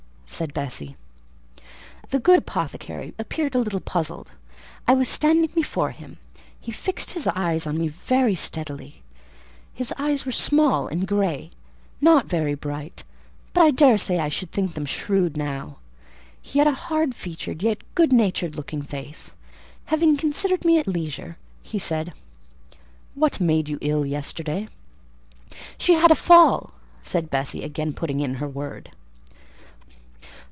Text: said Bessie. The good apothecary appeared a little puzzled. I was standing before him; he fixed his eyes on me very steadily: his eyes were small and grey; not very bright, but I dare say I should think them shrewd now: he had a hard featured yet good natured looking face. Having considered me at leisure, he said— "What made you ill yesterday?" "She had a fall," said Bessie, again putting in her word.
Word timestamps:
said 0.33 0.53
Bessie. 0.55 0.95
The 2.09 2.17
good 2.17 2.39
apothecary 2.39 3.13
appeared 3.19 3.53
a 3.53 3.59
little 3.59 3.81
puzzled. 3.81 4.31
I 4.87 4.95
was 4.95 5.07
standing 5.09 5.51
before 5.53 5.91
him; 5.91 6.17
he 6.59 6.71
fixed 6.71 7.11
his 7.11 7.27
eyes 7.27 7.67
on 7.67 7.77
me 7.77 7.89
very 7.89 8.33
steadily: 8.33 9.03
his 9.73 9.93
eyes 9.99 10.25
were 10.25 10.31
small 10.31 10.87
and 10.87 11.05
grey; 11.07 11.51
not 11.99 12.25
very 12.25 12.55
bright, 12.55 13.03
but 13.53 13.61
I 13.61 13.71
dare 13.71 13.97
say 13.99 14.17
I 14.19 14.29
should 14.29 14.51
think 14.51 14.73
them 14.73 14.85
shrewd 14.87 15.35
now: 15.37 15.77
he 16.41 16.57
had 16.59 16.67
a 16.67 16.71
hard 16.89 17.13
featured 17.13 17.61
yet 17.61 17.79
good 17.93 18.13
natured 18.13 18.55
looking 18.55 18.81
face. 18.81 19.33
Having 19.87 20.17
considered 20.17 20.63
me 20.65 20.79
at 20.79 20.87
leisure, 20.87 21.37
he 21.61 21.77
said— 21.77 22.13
"What 23.15 23.39
made 23.41 23.69
you 23.69 23.77
ill 23.81 24.05
yesterday?" 24.07 24.69
"She 25.77 25.93
had 25.95 26.09
a 26.09 26.15
fall," 26.15 26.71
said 27.03 27.29
Bessie, 27.29 27.63
again 27.63 27.93
putting 27.93 28.21
in 28.21 28.35
her 28.35 28.47
word. 28.47 28.89